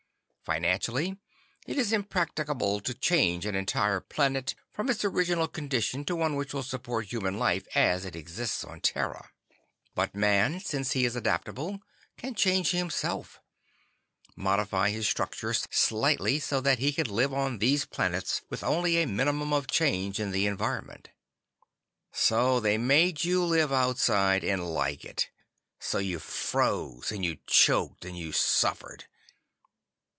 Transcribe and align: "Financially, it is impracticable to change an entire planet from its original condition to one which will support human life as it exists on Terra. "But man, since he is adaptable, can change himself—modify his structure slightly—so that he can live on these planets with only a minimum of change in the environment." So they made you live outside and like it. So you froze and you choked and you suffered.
"Financially, 0.43 1.17
it 1.65 1.77
is 1.77 1.93
impracticable 1.93 2.81
to 2.81 2.93
change 2.93 3.45
an 3.45 3.55
entire 3.55 4.01
planet 4.01 4.53
from 4.73 4.89
its 4.89 5.05
original 5.05 5.47
condition 5.47 6.03
to 6.03 6.13
one 6.13 6.35
which 6.35 6.53
will 6.53 6.61
support 6.61 7.05
human 7.05 7.39
life 7.39 7.65
as 7.73 8.03
it 8.03 8.17
exists 8.17 8.65
on 8.65 8.81
Terra. 8.81 9.31
"But 9.95 10.13
man, 10.13 10.59
since 10.59 10.91
he 10.91 11.05
is 11.05 11.15
adaptable, 11.15 11.79
can 12.17 12.35
change 12.35 12.71
himself—modify 12.71 14.89
his 14.89 15.07
structure 15.07 15.53
slightly—so 15.53 16.59
that 16.59 16.79
he 16.79 16.91
can 16.91 17.07
live 17.09 17.33
on 17.33 17.59
these 17.59 17.85
planets 17.85 18.41
with 18.49 18.61
only 18.61 19.01
a 19.01 19.07
minimum 19.07 19.53
of 19.53 19.67
change 19.67 20.19
in 20.19 20.31
the 20.31 20.47
environment." 20.47 21.11
So 22.11 22.59
they 22.59 22.77
made 22.77 23.23
you 23.23 23.41
live 23.45 23.71
outside 23.71 24.43
and 24.43 24.73
like 24.73 25.05
it. 25.05 25.29
So 25.79 25.97
you 25.99 26.19
froze 26.19 27.09
and 27.09 27.23
you 27.23 27.37
choked 27.47 28.03
and 28.03 28.17
you 28.17 28.33
suffered. 28.33 29.05